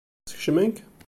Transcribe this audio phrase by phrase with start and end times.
[0.29, 0.75] Skecmen-k?